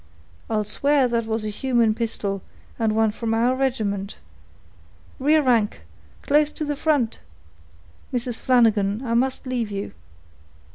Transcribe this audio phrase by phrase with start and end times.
[0.49, 2.41] "I'll swear that was a human pistol,
[2.79, 4.17] and one from our regiment.
[5.19, 5.83] Rear rank,
[6.23, 8.37] close to the front!—Mrs.
[8.39, 9.93] Flanagan, I must leave you."